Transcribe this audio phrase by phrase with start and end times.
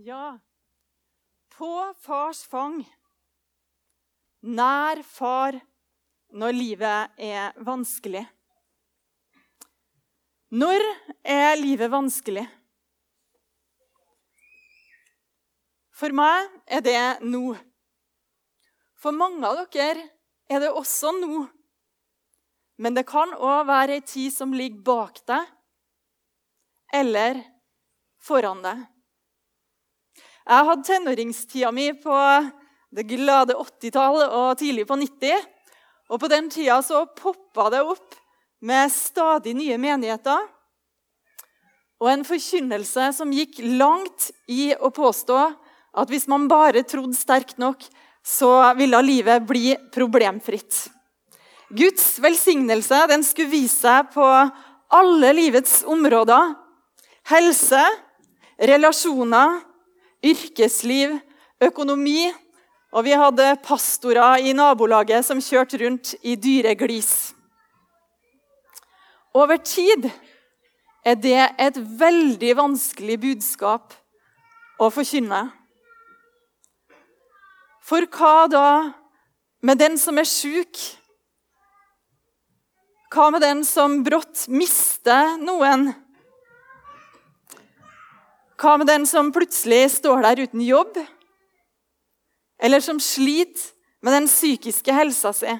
[0.00, 0.38] Ja,
[1.56, 2.84] på fars fang.
[4.46, 5.56] Nær far
[6.30, 8.20] når livet er vanskelig.
[10.54, 10.84] Når
[11.26, 12.44] er livet vanskelig?
[15.90, 17.56] For meg er det nå.
[18.94, 20.04] For mange av dere
[20.46, 21.40] er det også nå.
[22.78, 25.50] Men det kan òg være ei tid som ligger bak deg,
[27.00, 27.42] eller
[28.22, 28.86] foran deg.
[30.48, 32.14] Jeg hadde tenåringstida mi på
[32.96, 35.42] det glade 80-tall og tidlig på 90.
[36.08, 38.16] Og på den tida så poppa det opp
[38.64, 40.46] med stadig nye menigheter.
[42.00, 45.38] Og en forkynnelse som gikk langt i å påstå
[45.98, 47.84] at hvis man bare trodde sterkt nok,
[48.24, 50.86] så ville livet bli problemfritt.
[51.68, 54.24] Guds velsignelse den skulle vise seg på
[54.96, 56.54] alle livets områder.
[57.28, 57.84] Helse,
[58.56, 59.67] relasjoner,
[60.24, 61.18] yrkesliv,
[61.62, 62.28] økonomi.
[62.92, 67.34] Og vi hadde pastorer i nabolaget som kjørte rundt i dyre glis.
[69.36, 70.08] Over tid
[71.04, 73.92] er det et veldig vanskelig budskap
[74.80, 75.42] å forkynne.
[77.84, 78.68] For hva da
[79.64, 80.80] med den som er sjuk?
[83.12, 85.90] Hva med den som brått mister noen?
[88.58, 90.96] Hva med den som plutselig står der uten jobb?
[92.58, 93.70] Eller som sliter
[94.02, 95.54] med den psykiske helsa si?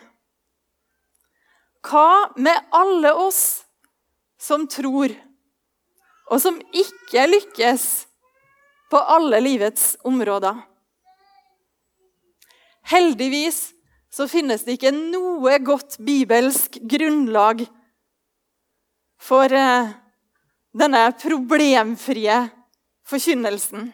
[1.86, 3.62] Hva med alle oss
[4.38, 5.14] som tror,
[6.28, 7.86] og som ikke lykkes
[8.91, 10.58] på alle livets områder?
[12.88, 13.76] Heldigvis
[14.10, 17.62] så finnes det ikke noe godt bibelsk grunnlag
[19.22, 19.91] for eh,
[20.74, 22.38] denne problemfrie
[23.08, 23.88] forkynnelsen.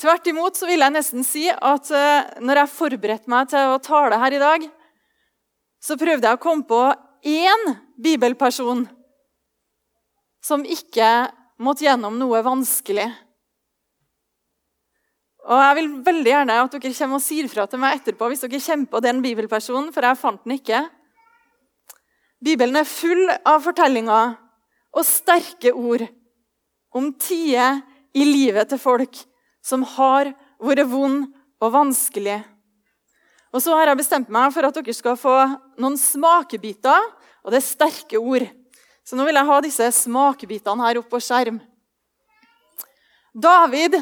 [0.00, 3.82] Tvert imot så vil jeg nesten si at uh, når jeg forberedte meg til å
[3.82, 4.66] tale her i dag,
[5.84, 6.80] så prøvde jeg å komme på
[7.24, 8.86] én bibelperson
[10.44, 11.28] som ikke
[11.62, 13.06] måtte gjennom noe vanskelig.
[15.44, 18.44] Og Jeg vil veldig gjerne at dere kommer og sier fra til meg etterpå hvis
[18.46, 20.80] dere kommer på den bibelpersonen, for jeg fant den ikke.
[22.44, 24.34] Bibelen er full av fortellinger
[24.94, 26.06] og sterke ord
[26.94, 27.82] om tider
[28.14, 29.18] i livet til folk
[29.64, 30.30] som har
[30.62, 31.26] vært vond
[31.62, 32.40] og vanskelig.
[33.54, 35.34] Og så har jeg bestemt meg for at dere skal få
[35.78, 37.06] noen smakebiter,
[37.44, 38.46] og det er sterke ord.
[39.06, 41.60] Så nå vil jeg ha disse smakebitene her oppe på skjerm.
[43.34, 44.00] David.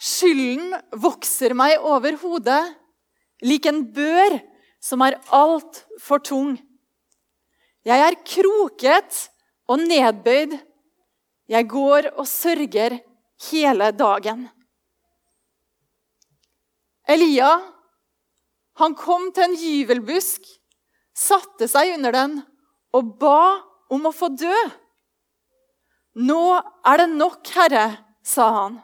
[0.00, 2.62] Skylden vokser meg over hodet
[3.44, 4.38] lik en bør
[4.80, 6.54] som er altfor tung.
[7.84, 9.26] Jeg er kroket
[9.68, 10.56] og nedbøyd
[11.50, 13.00] jeg går og sørger
[13.50, 14.46] hele dagen.
[17.10, 17.50] Elia
[18.80, 20.46] han kom til en gyvelbusk,
[21.12, 22.36] satte seg under den
[22.96, 23.60] og ba
[23.92, 24.54] om å få dø.
[26.16, 26.42] 'Nå
[26.86, 28.80] er det nok, Herre', sa han.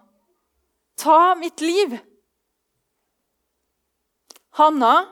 [0.97, 1.98] 'Ta mitt liv.'
[4.56, 5.06] Hanna,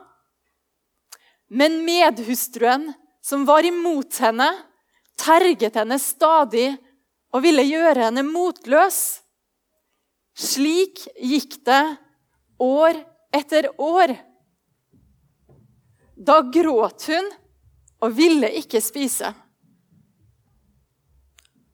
[1.48, 4.48] men medhustruen som var imot henne,
[5.20, 6.78] terget henne stadig
[7.34, 9.00] og ville gjøre henne motløs.
[10.34, 11.82] Slik gikk det
[12.62, 13.00] år
[13.34, 14.14] etter år.
[16.14, 17.30] Da gråt hun
[18.04, 19.32] og ville ikke spise.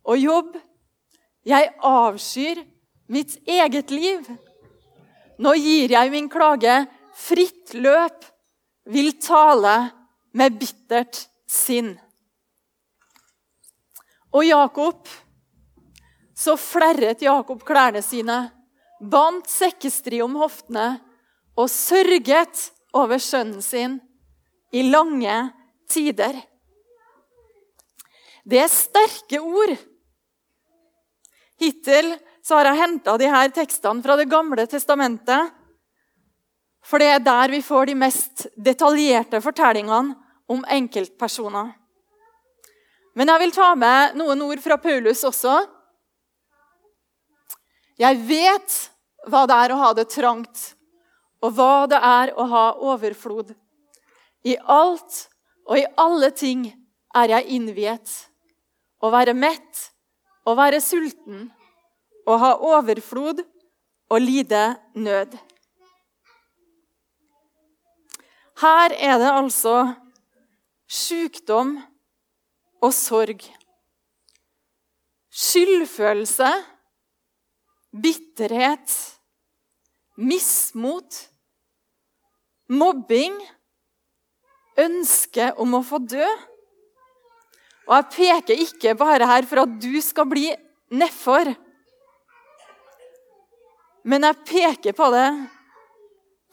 [0.08, 0.56] Og jobb,
[1.46, 2.62] jeg avskyr
[3.12, 4.24] mitt eget liv.
[5.40, 6.82] Nå gir jeg min klage
[7.16, 8.24] fritt løp,
[8.90, 9.74] vil tale
[10.36, 11.92] med bittert sinn.
[14.30, 15.08] Og Jakob
[16.40, 18.48] så flerret Jakob klærne sine,
[19.00, 20.94] bandt sekkestri om hoftene
[21.58, 23.98] og sørget over sønnen sin
[24.72, 25.36] i lange
[25.90, 26.38] tider.
[28.44, 29.76] Det er sterke ord.
[31.60, 32.14] Hittil
[32.50, 35.52] har jeg henta disse tekstene fra Det gamle testamentet.
[36.82, 40.16] For det er der vi får de mest detaljerte fortellingene
[40.50, 41.74] om enkeltpersoner.
[43.14, 45.60] Men jeg vil ta med noen ord fra Paulus også,
[48.00, 48.76] jeg vet
[49.28, 50.60] hva det er å ha det trangt,
[51.44, 53.52] og hva det er å ha overflod.
[54.44, 55.26] I alt
[55.68, 56.64] og i alle ting
[57.16, 58.12] er jeg innviet.
[59.00, 59.86] Å være mett,
[60.48, 61.48] å være sulten,
[62.28, 63.40] å ha overflod
[64.10, 64.64] og lide
[64.96, 65.36] nød.
[68.60, 69.76] Her er det altså
[70.90, 71.78] sykdom
[72.84, 73.44] og sorg.
[75.30, 76.50] Skyldfølelse
[77.90, 78.92] bitterhet,
[80.20, 81.16] mismot,
[82.70, 83.36] mobbing,
[84.80, 86.26] ønske om å få dø.
[87.90, 90.46] Og jeg peker ikke bare her for at du skal bli
[90.94, 91.50] nedfor.
[94.06, 95.30] Men jeg peker på det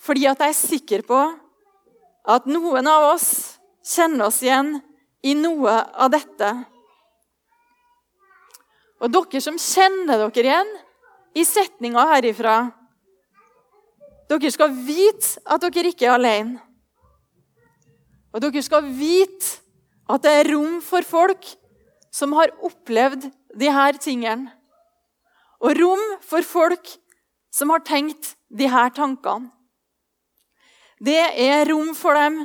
[0.03, 1.17] fordi at jeg er sikker på
[2.29, 3.29] at noen av oss
[3.87, 4.75] kjenner oss igjen
[5.25, 6.49] i noe av dette.
[9.01, 10.75] Og dere som kjenner dere igjen
[11.37, 12.57] i setninga herifra
[14.27, 16.57] Dere skal vite at dere ikke er alene.
[18.35, 19.61] Og dere skal vite
[20.11, 21.47] at det er rom for folk
[22.11, 24.51] som har opplevd de her tingene.
[25.63, 26.91] Og rom for folk
[27.55, 29.47] som har tenkt de her tankene.
[30.99, 32.41] Det er rom for dem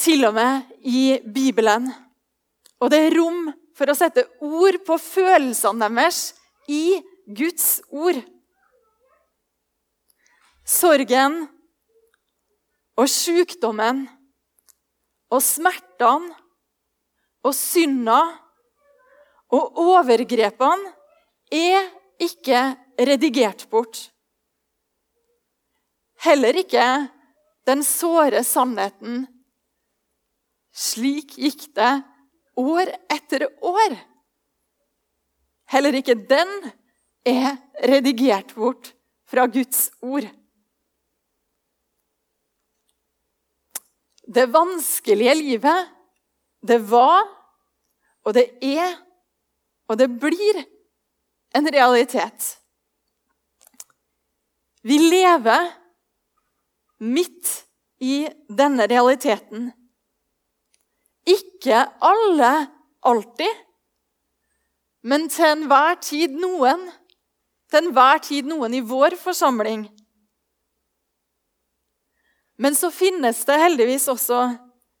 [0.00, 1.90] til og med i Bibelen.
[2.80, 6.28] Og det er rom for å sette ord på følelsene deres
[6.70, 8.20] i Guds ord.
[10.66, 11.42] Sorgen
[13.00, 14.04] og sykdommen
[15.30, 16.36] og smertene
[17.46, 18.20] og synda
[19.50, 20.92] og overgrepene
[21.50, 21.88] er
[22.22, 22.60] ikke
[23.00, 24.10] redigert bort.
[26.20, 26.84] Heller ikke
[27.66, 29.24] den såre sannheten.
[30.70, 31.94] Slik gikk det
[32.60, 33.96] år etter år.
[35.70, 36.50] Heller ikke den
[37.26, 37.56] er
[37.86, 38.92] redigert bort
[39.30, 40.26] fra Guds ord.
[44.26, 45.90] Det vanskelige livet,
[46.66, 47.22] det var,
[48.26, 48.98] og det er,
[49.88, 50.60] og det blir
[51.56, 52.56] en realitet.
[54.82, 55.70] Vi lever
[57.00, 57.50] midt
[58.00, 59.70] i denne realiteten.
[61.28, 62.52] Ikke alle
[63.06, 63.50] alltid,
[65.02, 66.88] men til enhver tid noen.
[67.70, 69.86] Til enhver tid noen i vår forsamling.
[72.60, 74.40] Men så finnes det heldigvis også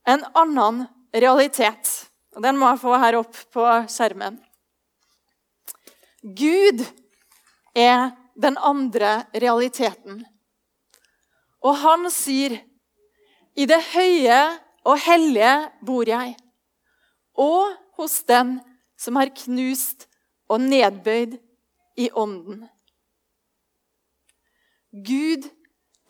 [0.08, 1.90] en annen realitet.
[2.36, 4.38] Og Den må jeg få her opp på skjermen.
[6.22, 6.84] Gud
[7.76, 10.22] er den andre realiteten.
[11.60, 12.56] Og han sier,
[13.56, 14.40] 'I det høye
[14.84, 16.36] og hellige bor jeg',
[17.36, 18.60] og hos den
[19.00, 20.06] som er knust
[20.50, 21.38] og nedbøyd
[22.00, 22.66] i ånden.
[24.90, 25.46] Gud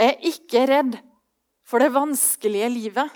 [0.00, 0.96] er ikke redd
[1.68, 3.10] for det vanskelige livet.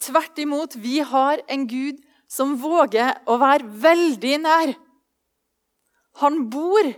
[0.00, 4.74] Tvert imot, vi har en Gud som våger å være veldig nær.
[6.22, 6.88] Han bor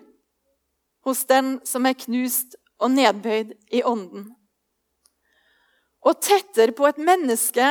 [1.09, 4.29] hos den som er knust og nedbøyd i ånden.
[6.06, 7.67] Og tettere på et menneske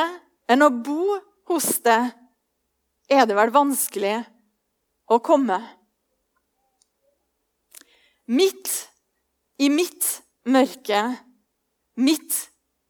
[0.51, 1.17] enn å bo
[1.51, 2.01] hos det,
[3.07, 4.19] er det vel vanskelig
[5.07, 5.57] å komme.
[8.27, 8.71] Midt
[9.63, 10.05] i mitt
[10.47, 11.01] mørke,
[11.95, 12.35] midt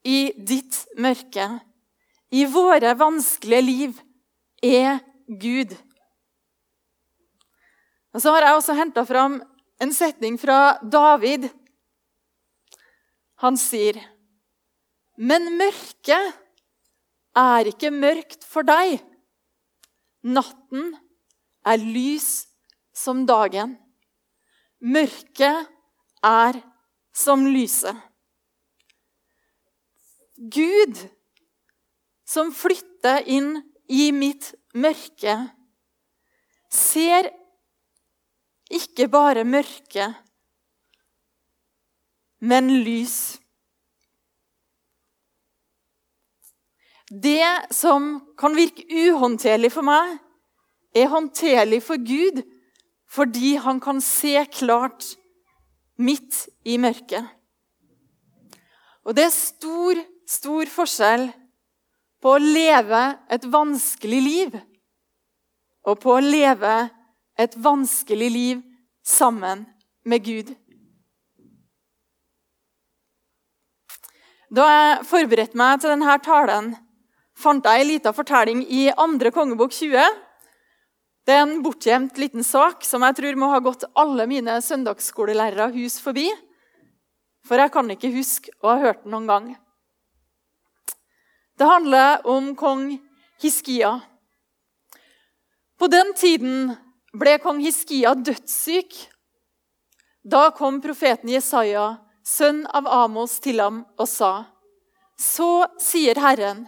[0.07, 1.47] i ditt mørke,
[2.33, 3.99] i våre vanskelige liv,
[4.63, 5.75] er Gud.
[8.13, 9.37] Og Så har jeg også henta fram
[9.79, 11.49] en setning fra David.
[13.45, 14.01] Han sier,
[15.17, 16.33] 'Men mørket
[17.35, 19.16] er ikke mørkt for deg.'
[20.23, 20.95] 'Natten
[21.65, 22.47] er lys
[22.93, 23.77] som dagen.'
[24.81, 25.69] 'Mørket
[26.23, 26.61] er
[27.13, 28.03] som lyset.'
[30.37, 30.99] Gud,
[32.27, 33.55] som flytter inn
[33.89, 35.33] i mitt mørke,
[36.69, 37.31] ser
[38.69, 40.11] ikke bare mørke,
[42.39, 43.39] men lys.
[47.07, 50.17] Det som kan virke uhåndterlig for meg,
[50.95, 52.43] er håndterlig for Gud
[53.07, 55.13] fordi han kan se klart
[55.95, 57.23] midt i mørket.
[59.07, 61.29] Og det er stor, stor forskjell
[62.19, 64.57] på å leve et vanskelig liv
[65.87, 66.75] og på å leve
[67.39, 68.63] et vanskelig liv
[69.07, 69.63] sammen
[70.03, 70.51] med Gud.
[74.51, 76.73] Da jeg forberedte meg til denne talen,
[77.37, 80.01] fant jeg en liten fortelling i andre kongebok 20.
[81.27, 85.69] Det er en bortgjemt liten sak som jeg tror må ha gått alle mine søndagsskolelærere
[85.75, 86.29] hus forbi.
[87.47, 89.49] For jeg kan ikke huske å ha hørt den noen gang.
[91.57, 92.89] Det handler om kong
[93.41, 93.99] Hiskia.
[95.77, 96.73] På den tiden
[97.17, 98.95] ble kong Hiskia dødssyk.
[100.27, 104.47] Da kom profeten Jesaja, sønn av Amos, til ham og sa.:
[105.17, 106.67] Så sier Herren,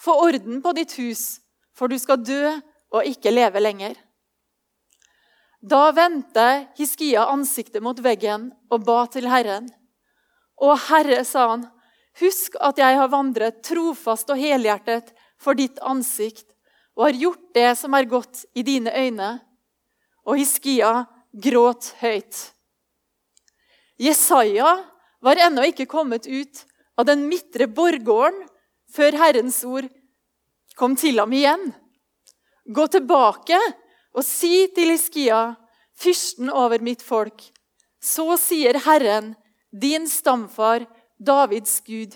[0.00, 1.40] få orden på ditt hus,
[1.74, 2.52] for du skal dø
[2.94, 3.96] og ikke leve lenger.
[5.58, 9.66] Da vendte Hiskia ansiktet mot veggen og ba til Herren.
[10.58, 11.64] Å Herre, sa han,
[12.22, 16.46] husk at jeg har vandret trofast og helhjertet for ditt ansikt
[16.98, 19.32] og har gjort det som er godt i dine øyne.
[20.26, 22.38] Og Hiskia gråt høyt.
[23.98, 24.76] Jesaja
[25.22, 26.62] var ennå ikke kommet ut
[26.98, 28.46] av den midtre borggården
[28.92, 29.88] før Herrens ord
[30.78, 31.70] kom til ham igjen.
[32.68, 33.58] Gå tilbake
[34.14, 35.56] og si til Iskia,
[35.98, 37.42] fyrsten over mitt folk,
[38.00, 39.34] så sier Herren,
[39.72, 40.86] din stamfar,
[41.18, 42.14] Davids Gud.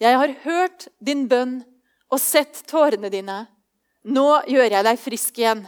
[0.00, 1.62] Jeg har hørt din bønn
[2.10, 3.44] og sett tårene dine.
[4.04, 5.64] Nå gjør jeg deg frisk igjen.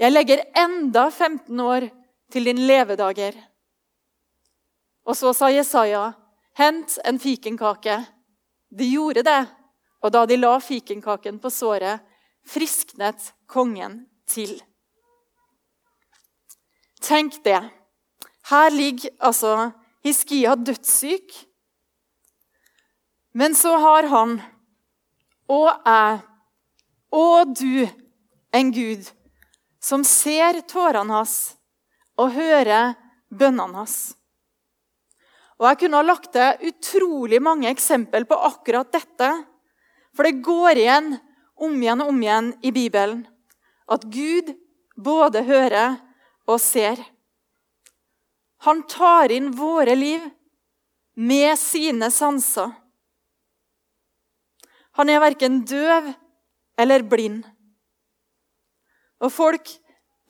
[0.00, 1.88] Jeg legger enda 15 år
[2.32, 3.36] til din levedager.
[5.06, 6.12] Og så sa Jesaja,
[6.58, 7.98] hent en fikenkake.
[8.72, 9.40] De gjorde det,
[10.02, 12.00] og da de la fikenkaken på såret,
[12.48, 14.56] frisknet kongen til.
[17.02, 17.60] Tenk det.
[18.50, 19.70] Her ligger altså
[20.02, 21.34] Hiskia dødssyk.
[23.32, 24.40] Men så har han
[25.48, 26.20] og jeg
[27.12, 27.88] og du
[28.52, 29.08] en Gud
[29.82, 31.36] som ser tårene hans
[32.20, 32.94] og hører
[33.32, 34.14] bønnene hans.
[35.62, 39.28] Og Jeg kunne ha lagt til utrolig mange eksempel på akkurat dette.
[40.10, 41.12] For det går igjen
[41.62, 43.20] om igjen og om igjen i Bibelen
[43.92, 44.50] at Gud
[44.98, 46.00] både hører
[46.50, 46.98] og ser.
[48.66, 50.24] Han tar inn våre liv
[51.14, 52.72] med sine sanser.
[54.98, 56.10] Han er verken døv
[56.82, 57.46] eller blind.
[59.22, 59.70] Og folk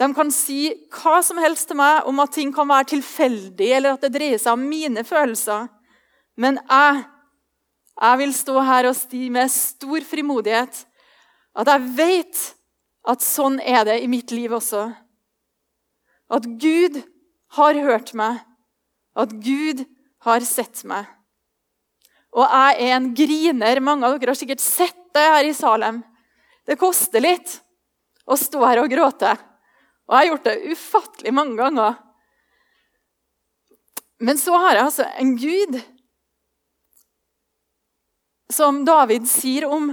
[0.00, 3.94] de kan si hva som helst til meg om at ting kan være tilfeldig, eller
[3.94, 5.68] at det dreier seg om mine følelser.
[6.40, 7.04] Men jeg,
[8.00, 10.82] jeg vil stå her og si med stor frimodighet
[11.52, 12.42] at jeg vet
[13.12, 14.87] at sånn er det i mitt liv også.
[16.32, 17.02] At Gud
[17.58, 18.40] har hørt meg,
[19.12, 19.84] at Gud
[20.25, 21.04] har sett meg.
[22.32, 23.82] Og jeg er en griner.
[23.84, 26.00] Mange av dere har sikkert sett det her i Salem.
[26.64, 27.58] Det koster litt
[28.25, 29.34] å stå her og gråte.
[30.12, 31.95] Og jeg har gjort det ufattelig mange ganger.
[34.21, 35.78] Men så har jeg altså en Gud
[38.52, 39.88] som David sier om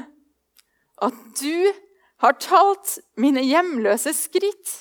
[0.99, 1.71] at du
[2.19, 4.73] har talt mine hjemløse skritt.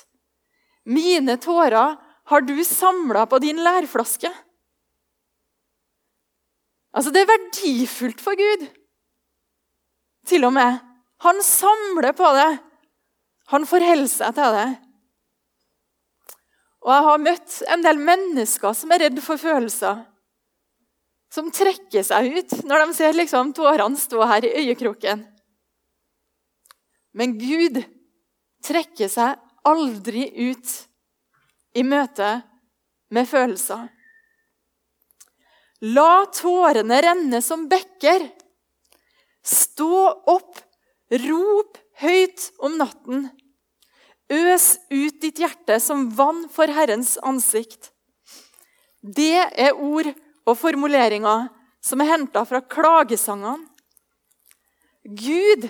[0.83, 1.95] Mine tårer
[2.29, 4.33] har du samla på din lærflaske.
[6.91, 8.67] Altså, det er verdifullt for Gud.
[10.27, 10.83] Til og med.
[11.23, 12.51] Han samler på det.
[13.55, 14.69] Han forholder seg til det.
[16.89, 19.99] Og jeg har møtt en del mennesker som er redd for følelser.
[21.29, 25.21] Som trekker seg ut når de ser liksom tårene stå her i øyekroken.
[27.13, 27.77] Men Gud
[28.65, 29.37] trekker seg
[29.69, 30.73] aldri ut
[31.77, 32.31] i møte
[33.13, 33.85] med følelser.
[35.93, 38.25] La tårene renne som bekker.
[39.45, 40.57] Stå opp,
[41.21, 43.29] rop høyt om natten.
[44.29, 47.89] Øs ut ditt hjerte som vann for Herrens ansikt.
[49.01, 50.11] Det er ord
[50.45, 51.47] og formuleringer
[51.81, 53.65] som er henta fra klagesangene.
[55.03, 55.65] Gud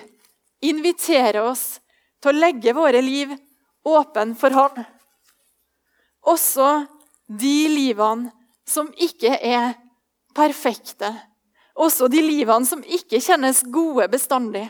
[0.65, 1.79] inviterer oss
[2.19, 3.31] til å legge våre liv
[3.87, 4.83] åpen for Han.
[6.27, 6.67] Også
[7.29, 8.33] de livene
[8.67, 9.77] som ikke er
[10.35, 11.13] perfekte.
[11.79, 14.65] Også de livene som ikke kjennes gode bestandig.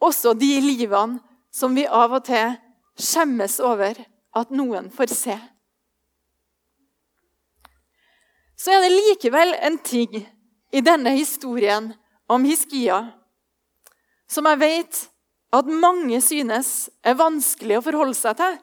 [0.00, 1.20] Også de livene
[1.54, 2.56] som vi av og til
[2.98, 3.98] skjemmes over
[4.38, 5.36] at noen får se.
[8.58, 10.18] Så er det likevel en ting
[10.74, 11.92] i denne historien
[12.28, 13.04] om Hiskia
[14.28, 15.00] som jeg vet
[15.56, 18.58] at mange synes er vanskelig å forholde seg til.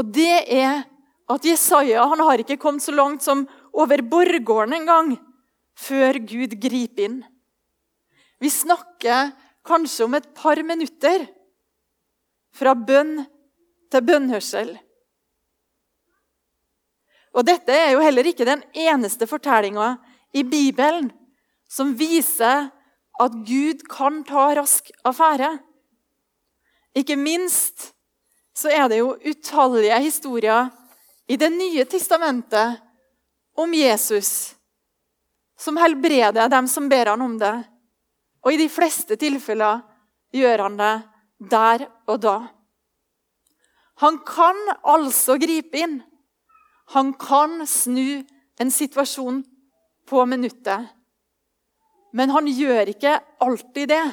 [0.00, 0.86] Og det er
[1.30, 3.44] at Jesaja han har ikke kommet så langt som
[3.76, 5.14] over borggården engang
[5.76, 7.20] før Gud griper inn.
[8.40, 9.32] Vi snakker
[9.66, 11.26] kanskje om et par minutter.
[12.54, 13.24] Fra bønn
[13.90, 14.74] til bønnhørsel.
[17.34, 19.96] Og Dette er jo heller ikke den eneste fortellinga
[20.34, 21.10] i Bibelen
[21.70, 22.70] som viser
[23.22, 25.50] at Gud kan ta rask affære.
[26.94, 27.90] Ikke minst
[28.54, 30.70] så er det jo utallige historier
[31.26, 32.78] i Det nye testamentet
[33.56, 34.54] om Jesus,
[35.58, 37.54] som helbreder dem som ber han om det.
[38.44, 39.82] Og i de fleste tilfeller
[40.34, 40.94] gjør han det
[41.50, 42.36] der og da.
[44.02, 46.00] Han kan altså gripe inn.
[46.92, 48.24] Han kan snu
[48.60, 49.42] en situasjon
[50.08, 50.90] på minuttet.
[52.14, 54.04] Men han gjør ikke alltid det.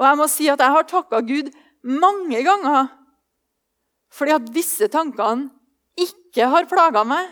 [0.00, 1.52] Og jeg må si at jeg har takka Gud
[1.84, 2.96] mange ganger
[4.10, 5.52] fordi at disse tankene
[5.94, 7.28] ikke har plaga meg.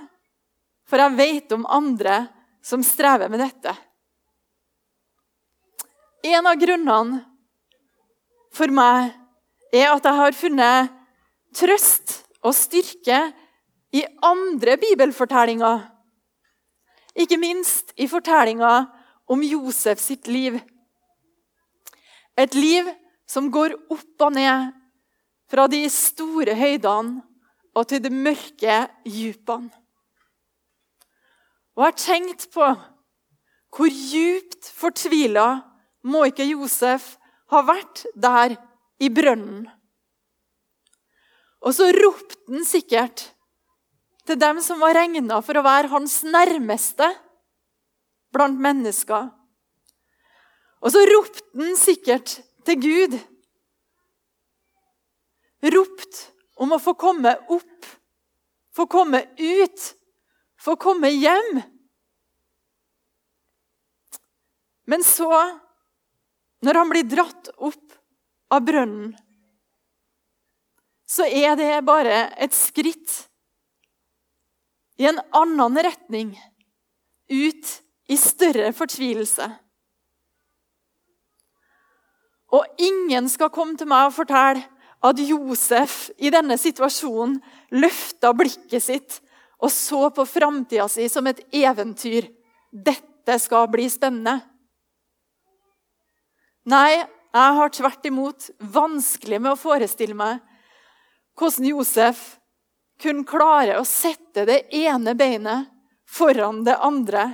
[0.87, 2.21] For jeg vet om andre
[2.63, 3.73] som strever med dette.
[6.29, 7.23] En av grunnene
[8.53, 9.15] for meg
[9.73, 10.97] er at jeg har funnet
[11.57, 13.21] trøst og styrke
[13.97, 15.87] i andre bibelfortellinger.
[17.17, 18.73] Ikke minst i fortellinga
[19.29, 20.59] om Josef sitt liv.
[22.37, 22.91] Et liv
[23.29, 24.69] som går opp og ned
[25.49, 27.23] fra de store høydene
[27.73, 29.73] og til de mørke djupene.
[31.79, 32.69] Og jeg har tenkt på
[33.77, 35.47] hvor djupt fortvila
[36.09, 37.17] må ikke Josef
[37.53, 38.57] ha vært der
[39.03, 39.67] i brønnen?
[41.65, 43.25] Og så ropte han sikkert
[44.29, 47.09] til dem som var regna for å være hans nærmeste
[48.35, 49.31] blant mennesker.
[50.85, 52.39] Og så ropte han sikkert
[52.69, 53.17] til Gud.
[55.75, 56.21] Ropt
[56.63, 57.89] om å få komme opp,
[58.75, 59.87] få komme ut,
[60.61, 61.63] få komme hjem.
[64.89, 65.33] Men så
[66.65, 67.97] når han blir dratt opp
[68.55, 69.13] av brønnen,
[71.09, 73.15] så er det bare et skritt
[74.99, 76.35] i en annen retning,
[77.29, 77.71] ut
[78.09, 79.47] i større fortvilelse.
[82.57, 84.65] Og ingen skal komme til meg og fortelle
[85.05, 87.39] at Josef i denne situasjonen
[87.77, 89.19] løfta blikket sitt
[89.59, 92.29] og så på framtida si som et eventyr.
[92.71, 94.39] Dette skal bli spennende.
[96.69, 100.43] Nei, jeg har tvert imot vanskelig med å forestille meg
[101.39, 102.23] hvordan Josef
[103.01, 105.71] kunne klare å sette det ene beinet
[106.09, 107.31] foran det andre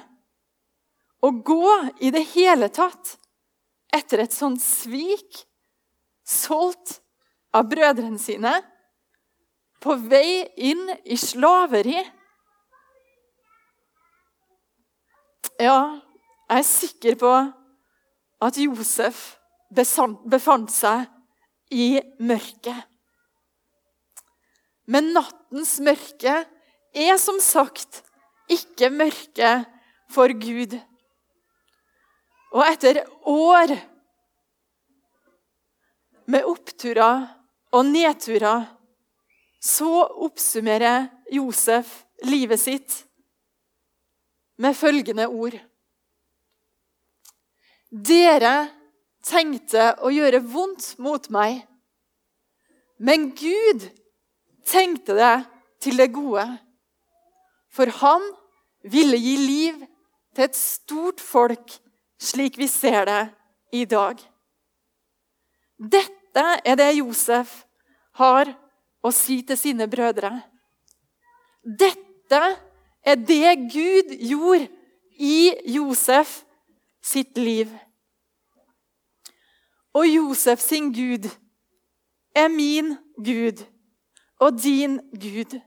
[1.24, 1.72] og gå
[2.04, 3.16] i det hele tatt
[3.94, 5.40] etter et sånt svik,
[6.26, 6.98] solgt
[7.54, 8.52] av brødrene sine,
[9.80, 11.96] på vei inn i slaveri.
[15.62, 15.78] Ja,
[16.50, 17.32] jeg er sikker på
[18.42, 19.36] at Josef
[19.74, 21.06] befant seg
[21.74, 22.84] i mørket.
[24.86, 26.42] Men nattens mørke
[26.94, 28.02] er som sagt
[28.52, 29.54] ikke mørke
[30.12, 30.76] for Gud.
[32.54, 33.74] Og etter år
[36.30, 37.26] med oppturer
[37.74, 38.68] og nedturer
[39.64, 42.98] så oppsummerer Josef livet sitt
[44.60, 45.56] med følgende ord.
[47.94, 48.72] Dere
[49.22, 51.60] tenkte å gjøre vondt mot meg,
[52.98, 53.84] men Gud
[54.66, 55.34] tenkte det
[55.84, 56.42] til det gode.
[57.70, 58.24] For han
[58.90, 59.78] ville gi liv
[60.34, 61.70] til et stort folk,
[62.18, 63.22] slik vi ser det
[63.78, 64.18] i dag.
[65.78, 67.60] Dette er det Josef
[68.18, 68.50] har
[69.04, 70.32] å si til sine brødre.
[71.62, 72.42] Dette
[73.06, 74.66] er det Gud gjorde
[75.22, 76.40] i Josef
[77.04, 77.68] sitt liv.
[79.94, 81.28] Og Josef sin Gud
[82.34, 83.62] er min Gud
[84.42, 85.60] og din Gud.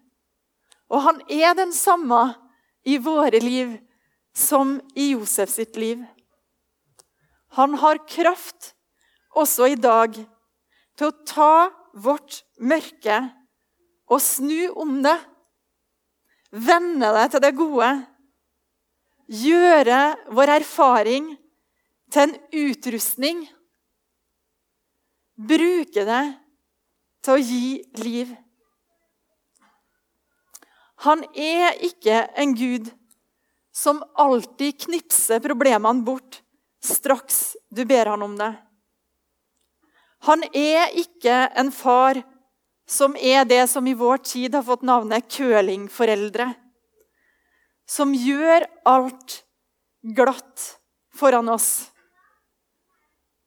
[0.89, 2.33] Og han er den samme
[2.87, 3.77] i våre liv
[4.35, 6.03] som i Josef sitt liv.
[7.55, 8.73] Han har kraft
[9.35, 10.13] også i dag
[10.97, 13.21] til å ta vårt mørke
[14.07, 15.17] og snu om det.
[16.51, 17.89] Vende det til det gode.
[19.27, 21.33] Gjøre vår erfaring
[22.13, 23.43] til en utrustning
[25.37, 26.23] bruke det
[27.25, 28.31] til å gi liv.
[31.05, 32.89] Han er ikke en gud
[33.75, 36.39] som alltid knipser problemene bort
[36.81, 38.53] straks du ber han om det.
[40.25, 42.23] Han er ikke en far
[42.89, 46.49] som er det som i vår tid har fått navnet curlingforeldre.
[47.87, 49.41] Som gjør alt
[50.15, 50.65] glatt
[51.15, 51.89] foran oss.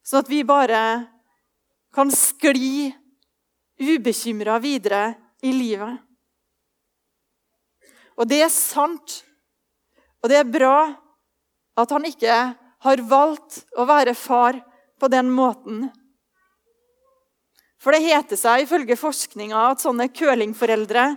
[0.02, 0.80] Sånn at vi bare
[1.94, 2.90] kan skli
[3.80, 5.14] ubekymra videre
[5.46, 6.00] i livet.
[8.20, 9.22] Og det er sant,
[10.20, 10.90] og det er bra
[11.80, 12.40] at han ikke
[12.84, 14.58] har valgt å være far
[15.00, 15.86] på den måten.
[17.80, 21.14] For det heter seg ifølge forskninga at sånne curlingforeldre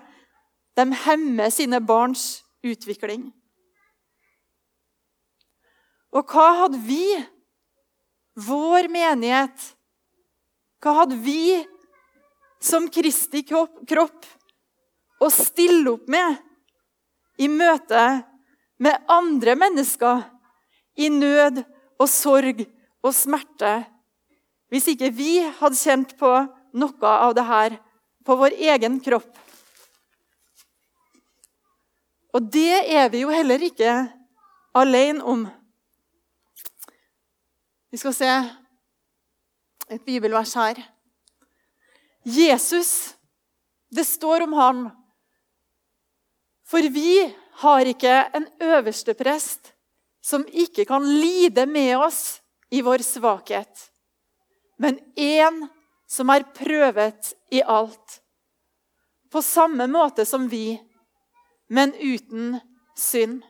[1.03, 3.27] hemmer sine barns utvikling.
[6.13, 7.05] Og hva hadde vi,
[8.37, 9.69] vår menighet,
[10.83, 11.61] hva hadde vi
[12.63, 14.27] som Kristi kropp
[15.23, 16.37] å stille opp med
[17.41, 18.03] i møte
[18.83, 20.23] med andre mennesker
[20.99, 21.63] i nød
[22.01, 22.63] og sorg
[23.03, 23.73] og smerte
[24.73, 26.29] hvis ikke vi hadde kjent på
[26.81, 27.75] noe av det her
[28.25, 29.29] på vår egen kropp.
[32.33, 33.91] Og det er vi jo heller ikke
[34.75, 35.45] alene om.
[37.93, 38.31] Vi skal se
[39.93, 40.79] et bibelvers her.
[42.25, 43.13] Jesus,
[43.93, 44.83] det står om han.
[46.65, 47.19] For vi
[47.61, 49.73] har ikke en øverste prest
[50.23, 52.39] som ikke kan lide med oss
[52.73, 53.91] i vår svakhet,
[54.81, 55.67] men én
[56.09, 58.21] som er prøvet i alt,
[59.29, 60.79] på samme måte som vi,
[61.73, 62.59] men uten
[62.97, 63.41] synd.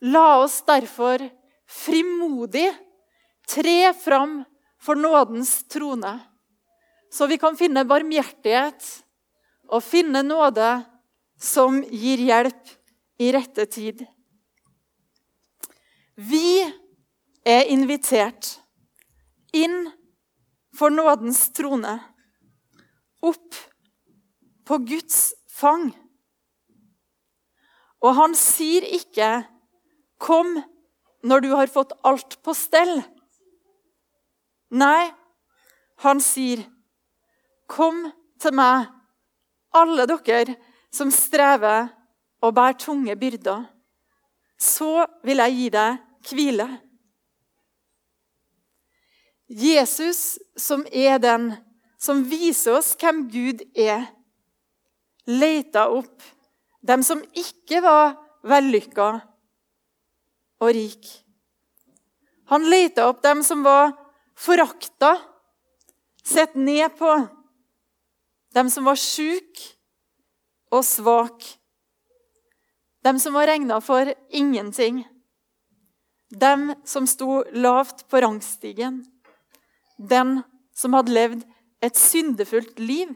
[0.00, 1.22] La oss derfor
[1.70, 2.66] frimodig
[3.46, 4.40] tre fram
[4.80, 6.16] for nådens trone,
[7.12, 8.86] så vi kan finne barmhjertighet
[9.70, 10.70] og finne nåde
[11.40, 12.74] som gir hjelp
[13.20, 14.02] i rette tid.
[16.16, 16.60] Vi
[17.46, 18.56] er invitert
[19.56, 19.90] inn
[20.76, 21.98] for nådens trone,
[23.20, 23.56] opp
[24.64, 25.90] på Guds fang.
[28.00, 29.46] Og han sier ikke
[30.18, 30.62] 'kom
[31.22, 33.04] når du har fått alt på stell'.
[34.70, 35.12] Nei,
[35.96, 36.64] han sier,
[37.68, 38.86] 'Kom til meg,
[39.74, 40.56] alle dere
[40.92, 41.88] som strever
[42.42, 43.68] og bærer tunge byrder.'
[44.58, 46.80] Så vil jeg gi deg hvile.
[49.48, 51.56] Jesus, som er den
[51.98, 54.06] som viser oss hvem Gud er,
[55.26, 56.22] leita opp
[56.80, 58.14] dem som ikke var
[58.46, 59.08] vellykka
[60.60, 61.08] og rik.
[62.50, 63.92] Han leita opp dem som var
[64.40, 65.16] forakta,
[66.24, 67.10] sett ned på,
[68.54, 69.70] dem som var sjuke
[70.74, 71.56] og svake,
[73.06, 75.04] dem som var regna for ingenting,
[76.30, 79.00] dem som sto lavt på rangstigen
[80.00, 80.40] den
[80.76, 81.42] som hadde levd
[81.84, 83.12] et syndefullt liv.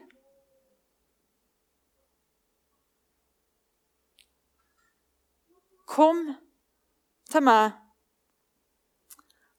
[5.85, 6.27] Kom
[7.31, 7.73] til meg,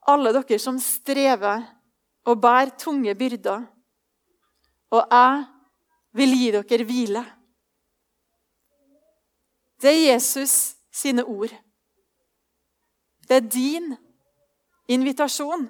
[0.08, 1.64] alle dere som strever
[2.26, 3.66] og bærer tunge byrder,
[4.94, 5.46] og jeg
[6.16, 7.24] vil gi dere hvile.
[9.82, 11.54] Det er Jesus sine ord.
[13.28, 13.96] Det er din
[14.88, 15.70] invitasjon.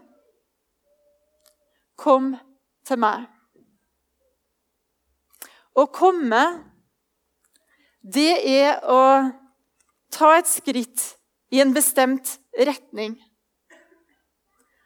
[1.95, 2.35] Kom
[2.85, 3.25] til meg.
[5.75, 6.43] Å komme,
[8.03, 9.01] det er å
[10.15, 11.03] ta et skritt
[11.53, 13.17] i en bestemt retning.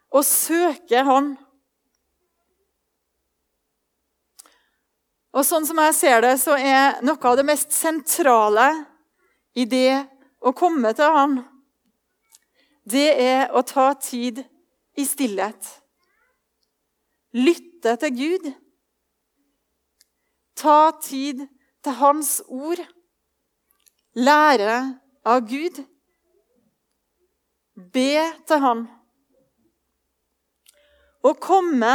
[0.10, 1.36] og søke Han.
[5.38, 8.72] Og sånn som jeg ser det, så er noe av det mest sentrale
[9.54, 10.02] i det
[10.42, 11.36] å komme til Han,
[12.90, 14.42] det er å ta tid
[14.98, 15.70] i stillhet
[17.34, 18.50] lytte til Gud.
[20.58, 21.46] Ta tid
[21.84, 22.82] til Hans ord.
[24.16, 25.82] Lære av Gud.
[27.94, 28.14] Be
[28.50, 28.86] til Han.
[31.24, 31.94] Å komme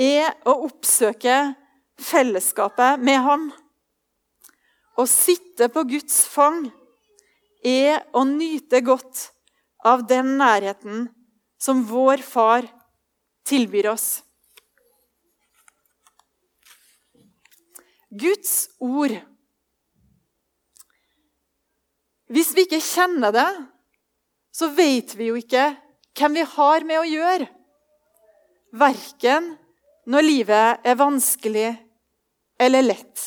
[0.00, 1.36] er å oppsøke
[2.02, 3.48] fellesskapet med Han.
[4.98, 6.66] Å sitte på Guds fang
[7.64, 9.28] er å nyte godt
[9.86, 11.06] av den nærheten
[11.62, 12.66] som vår far
[13.46, 14.08] tilbyr oss.
[18.10, 19.31] Guds ord.
[22.32, 23.50] Hvis vi ikke kjenner det,
[24.52, 25.66] så vet vi jo ikke
[26.16, 27.48] hvem vi har med å gjøre.
[28.72, 29.52] Verken
[30.08, 31.68] når livet er vanskelig
[32.62, 33.26] eller lett.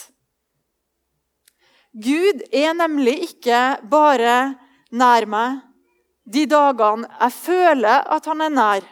[1.95, 4.55] Gud er nemlig ikke bare
[4.95, 5.61] nær meg
[6.25, 8.87] de dagene jeg føler at han er nær.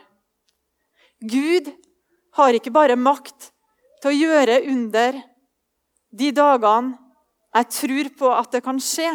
[1.20, 1.72] Gud
[2.38, 3.50] har ikke bare makt
[4.04, 5.20] til å gjøre under
[6.14, 7.00] de dagene
[7.54, 9.12] jeg tror på at det kan skje.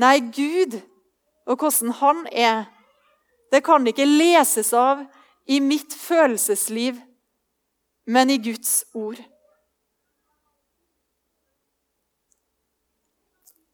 [0.00, 0.78] Nei, Gud
[1.46, 2.64] og hvordan han er,
[3.52, 5.02] det kan ikke leses av
[5.50, 6.96] i mitt følelsesliv,
[8.06, 9.20] men i Guds ord.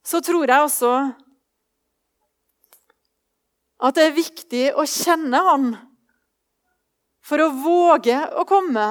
[0.02, 0.92] Så tror jeg også
[3.78, 5.66] at det er viktig å kjenne Han
[7.22, 8.86] for å våge å komme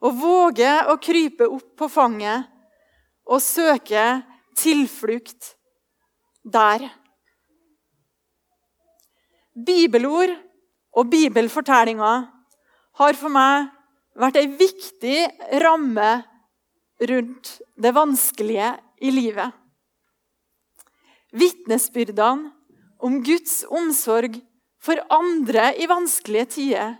[0.00, 2.46] og våge å krype opp på fanget
[3.28, 4.04] og søke
[4.56, 5.56] tilflukt
[6.44, 6.88] der.
[9.54, 10.32] Bibelord
[10.96, 12.26] og bibelfortellinger
[13.00, 13.68] har for meg
[14.20, 15.18] vært ei viktig
[15.62, 16.10] ramme
[17.10, 19.52] rundt det vanskelige i livet.
[21.30, 22.50] Vitnesbyrdene
[23.00, 24.36] om Guds omsorg
[24.80, 26.96] for andre i vanskelige tider,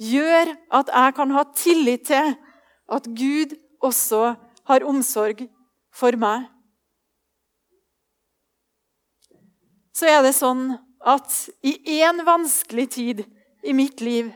[0.00, 2.34] gjør at jeg kan ha tillit til
[2.90, 4.34] at Gud også
[4.66, 5.44] har omsorg
[5.94, 6.48] for meg.
[9.94, 10.72] Så er det sånn
[11.04, 13.22] at i én vanskelig tid
[13.64, 14.32] i mitt liv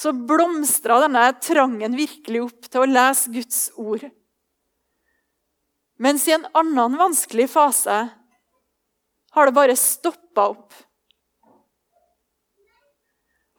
[0.00, 4.06] så blomstra denne trangen virkelig opp til å lese Guds ord.
[6.00, 7.98] Mens i en annen vanskelig fase
[9.34, 10.72] har det bare stoppa opp.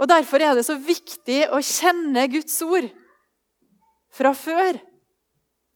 [0.02, 2.88] Og Derfor er det så viktig å kjenne Guds ord
[4.10, 4.80] fra før.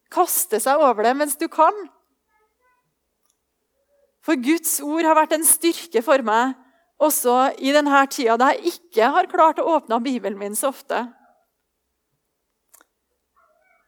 [0.10, 1.76] Kaste seg over det mens du kan.
[4.26, 6.56] For Guds ord har vært en styrke for meg
[7.06, 11.04] også i denne tida da jeg ikke har klart å åpne Bibelen min så ofte.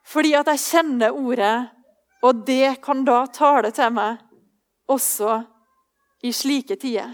[0.08, 1.68] Fordi at jeg kjenner ordet,
[2.24, 4.22] og det kan da tale til meg
[4.88, 5.42] også
[6.24, 7.12] i slike tider.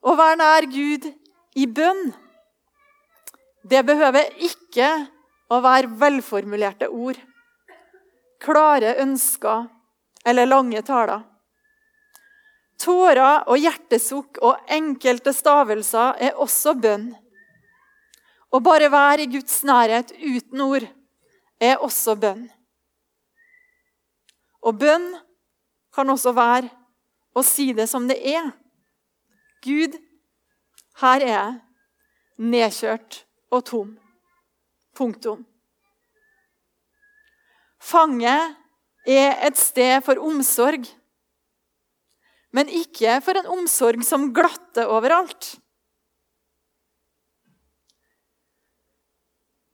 [0.00, 1.08] Å være nær Gud
[1.60, 2.12] i bønn,
[3.68, 4.88] det behøver ikke
[5.52, 7.18] å være velformulerte ord,
[8.40, 9.68] klare ønsker
[10.26, 11.22] eller lange taler.
[12.80, 17.10] Tårer og hjertesukk og enkelte stavelser er også bønn.
[18.50, 20.86] Å bare være i Guds nærhet uten ord
[21.60, 22.46] er også bønn.
[24.64, 25.12] Og bønn
[25.94, 26.70] kan også være
[27.36, 28.50] å si det som det er.
[29.64, 29.96] Gud,
[31.04, 31.60] her er jeg,
[32.40, 33.22] nedkjørt
[33.52, 33.94] og tom.
[34.96, 35.44] Punktum.
[37.80, 38.56] Fanget
[39.08, 40.84] er et sted for omsorg.
[42.52, 45.54] Men ikke for en omsorg som glatter overalt.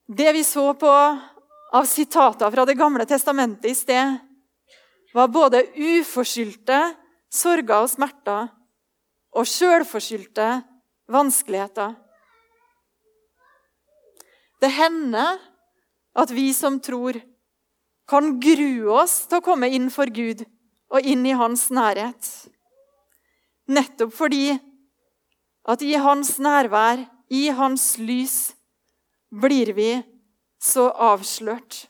[0.06, 0.92] Det vi så på
[1.76, 4.18] av sitater fra Det gamle testamentet i sted,
[5.14, 6.78] var både uforskyldte
[7.32, 8.50] sorger og smerter
[9.36, 10.46] og sjølforskyldte
[11.10, 11.96] vanskeligheter.
[14.60, 15.40] Det hender
[16.16, 17.18] at vi som tror,
[18.06, 20.44] kan grue oss til å komme inn for Gud
[20.94, 22.28] og inn i hans nærhet.
[23.66, 24.54] Nettopp fordi
[25.66, 28.54] at i hans nærvær, i hans lys,
[29.34, 29.90] blir vi
[30.62, 31.88] så avslørt.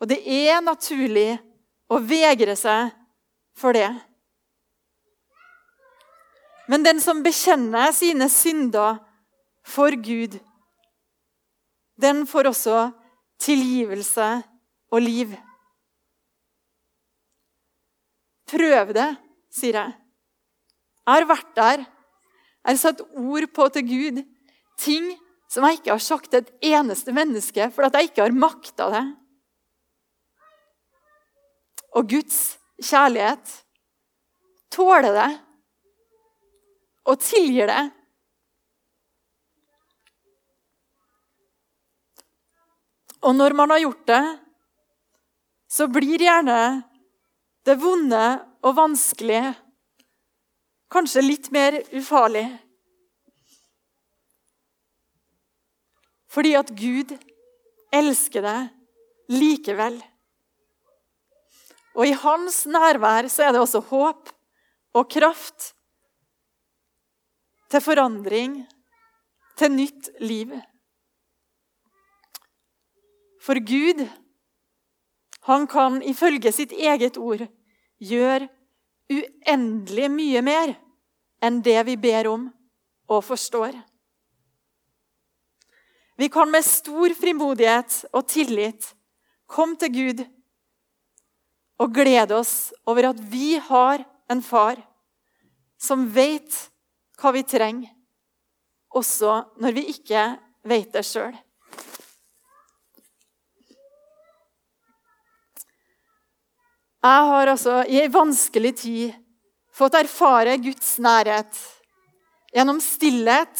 [0.00, 1.36] Og det er naturlig
[1.92, 2.90] å vegre seg
[3.54, 3.90] for det.
[6.72, 8.96] Men den som bekjenner sine synder
[9.62, 10.38] for Gud,
[12.00, 12.78] den får også
[13.42, 14.28] tilgivelse
[14.92, 15.34] og liv.
[18.52, 19.08] Prøv det,
[19.52, 19.96] sier jeg.
[21.02, 21.82] Jeg har vært der.
[22.62, 24.22] Jeg har satt ord på til Gud
[24.78, 25.10] ting
[25.52, 29.02] som jeg ikke har sagt til et eneste menneske, fordi jeg ikke har makta det.
[31.92, 32.38] Og Guds
[32.80, 33.58] kjærlighet
[34.72, 35.32] tåler det
[37.04, 37.82] og tilgir det
[43.22, 44.22] Og når man har gjort det,
[45.70, 46.82] så blir gjerne
[47.66, 48.24] det vonde
[48.62, 49.52] og vanskelige
[50.92, 52.44] kanskje litt mer ufarlig.
[56.32, 57.12] Fordi at Gud
[57.92, 59.98] elsker deg likevel.
[61.92, 64.32] Og i hans nærvær så er det også håp
[64.96, 65.72] og kraft
[67.72, 68.62] til forandring,
[69.56, 70.52] til nytt liv.
[73.42, 74.04] For Gud,
[75.48, 77.42] han kan ifølge sitt eget ord
[77.98, 78.46] gjøre
[79.10, 80.76] uendelig mye mer
[81.42, 82.46] enn det vi ber om
[83.10, 83.74] og forstår.
[86.16, 88.92] Vi kan med stor frimodighet og tillit
[89.50, 90.24] komme til Gud
[91.82, 94.78] og glede oss over at vi har en far
[95.82, 96.68] som vet
[97.18, 97.90] hva vi trenger,
[98.94, 100.26] også når vi ikke
[100.68, 101.34] vet det sjøl.
[107.02, 109.14] Jeg har altså i ei vanskelig tid
[109.74, 111.58] fått erfare Guds nærhet
[112.54, 113.58] gjennom stillhet,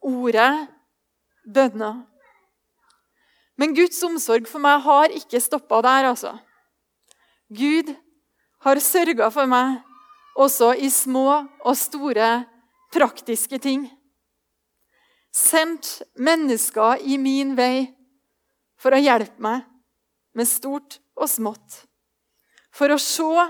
[0.00, 0.70] ordet,
[1.44, 2.00] bønner.
[3.60, 6.32] Men Guds omsorg for meg har ikke stoppa der, altså.
[7.52, 7.92] Gud
[8.64, 9.82] har sørga for meg
[10.40, 12.46] også i små og store
[12.94, 13.86] praktiske ting.
[15.34, 17.90] Sendt mennesker i min vei
[18.80, 19.66] for å hjelpe meg
[20.34, 21.84] med stort og smått.
[22.74, 23.44] For å se,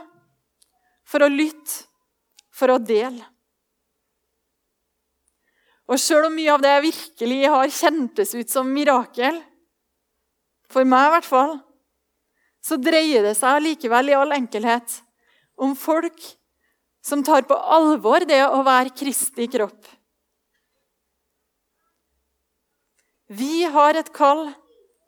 [1.08, 1.86] for å lytte,
[2.54, 3.24] for å dele.
[5.88, 9.40] Og sjøl om mye av det virkelig har kjentes ut som mirakel,
[10.72, 11.58] for meg i hvert fall,
[12.64, 14.96] så dreier det seg likevel i all enkelhet
[15.60, 16.16] om folk
[17.04, 19.84] som tar på alvor det å være Kristi kropp.
[23.28, 24.46] Vi har et kall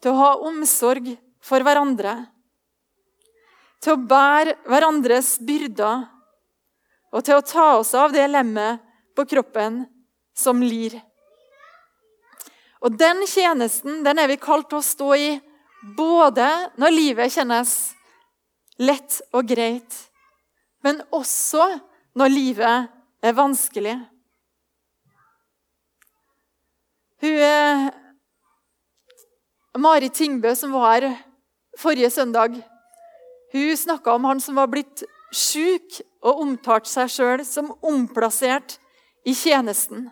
[0.04, 1.08] til å ha omsorg
[1.40, 2.18] for hverandre.
[3.82, 6.06] Til å bære hverandres byrder
[7.12, 8.82] og til å ta oss av det lemmet
[9.16, 9.84] på kroppen
[10.36, 10.98] som lir.
[12.84, 15.30] Og Den tjenesten den er vi kalt til å stå i
[15.96, 16.46] både
[16.80, 17.72] når livet kjennes
[18.76, 19.96] lett og greit,
[20.84, 21.64] men også
[22.16, 22.92] når livet
[23.24, 23.96] er vanskelig.
[27.24, 27.88] Hun, eh,
[29.76, 31.16] Mari Tingbø, som var her
[31.78, 32.60] forrige søndag,
[33.56, 38.78] hun snakka om han som var blitt sjuk og omtalte seg sjøl som omplassert
[39.26, 40.08] i tjenesten.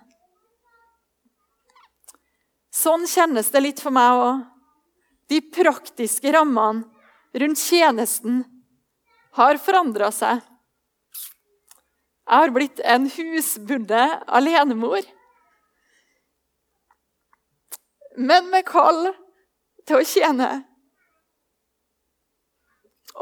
[2.74, 4.42] Sånn kjennes det litt for meg òg.
[5.30, 6.85] De praktiske rammene
[7.38, 8.42] rundt tjenesten
[9.38, 10.42] har forandra seg.
[12.24, 15.04] Jeg har blitt en husbundet alenemor.
[18.16, 19.11] Men med kall
[19.85, 20.50] til å tjene.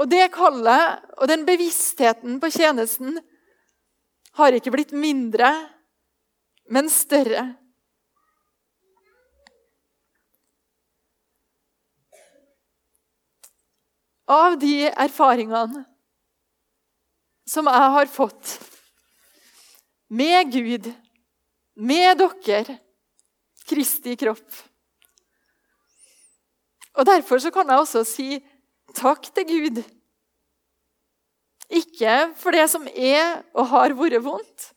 [0.00, 3.18] Og det kallet og den bevisstheten på tjenesten
[4.38, 5.50] har ikke blitt mindre,
[6.72, 7.44] men større.
[14.32, 15.82] Av de erfaringene
[17.52, 18.54] som jeg har fått
[20.12, 20.88] med Gud,
[21.74, 22.78] med dere,
[23.62, 24.56] Kristi kropp
[26.98, 28.26] Og Derfor kan jeg også si
[28.96, 29.82] takk til Gud.
[31.72, 34.72] Ikke for det som er og har vært vondt,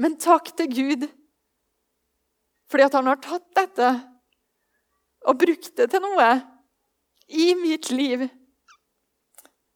[0.00, 1.08] men takk til Gud
[2.70, 3.88] fordi at han har tatt dette
[5.26, 6.28] og brukt det til noe
[7.28, 8.28] i mitt liv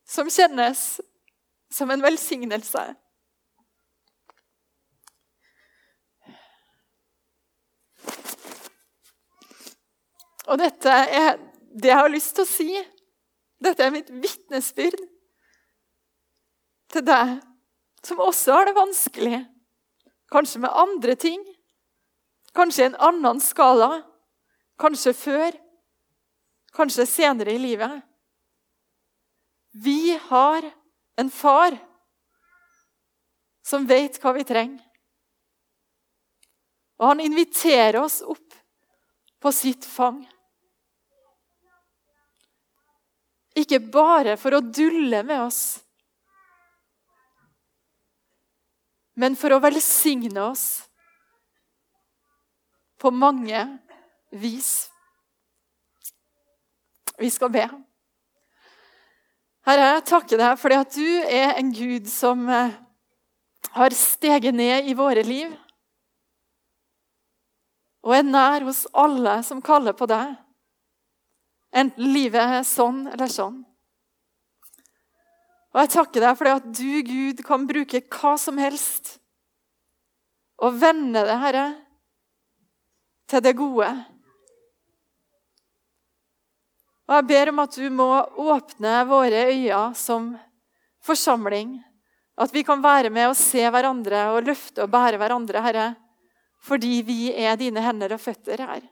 [0.09, 0.85] som kjennes
[1.75, 2.85] som en velsignelse.
[10.49, 11.39] Og dette er
[11.75, 12.71] det jeg har lyst til å si.
[13.65, 15.01] Dette er mitt vitnesbyrd
[16.95, 17.39] til deg
[18.05, 19.41] som også har det vanskelig.
[20.31, 21.41] Kanskje med andre ting.
[22.55, 24.03] Kanskje i en annen skala.
[24.81, 25.57] Kanskje før.
[26.75, 28.03] Kanskje senere i livet.
[29.75, 30.67] Vi har
[31.17, 31.77] en far
[33.65, 34.83] som vet hva vi trenger.
[37.01, 38.55] Og han inviterer oss opp
[39.43, 40.21] på sitt fang.
[43.55, 45.63] Ikke bare for å dulle med oss,
[49.15, 50.65] men for å velsigne oss
[52.99, 53.61] på mange
[54.35, 54.91] vis.
[57.19, 57.69] Vi skal be.
[59.65, 62.75] Herre, jeg takker deg fordi at du er en Gud som eh,
[63.79, 65.53] har steget ned i våre liv.
[68.05, 70.35] Og er nær hos alle som kaller på deg.
[71.75, 73.59] Enten livet er sånn eller sånn.
[75.75, 79.17] Og jeg takker deg for at du, Gud, kan bruke hva som helst
[80.63, 81.65] og vende det, Herre,
[83.27, 83.89] til det gode.
[87.05, 88.09] Og jeg ber om at du må
[88.55, 90.31] åpne våre øyne som
[91.05, 91.75] forsamling.
[92.39, 95.91] At vi kan være med og se hverandre og løfte og bære hverandre, Herre,
[96.65, 98.87] fordi vi er dine hender og føtter her.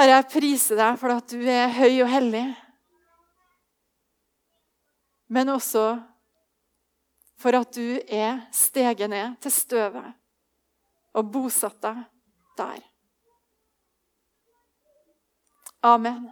[0.00, 2.46] Herre, jeg priser deg for at du er høy og hellig.
[5.28, 5.82] Men også
[7.40, 10.08] for at du er steget ned til støvet
[11.12, 12.00] og bosatt deg
[12.56, 12.80] der.
[15.84, 16.30] Amen.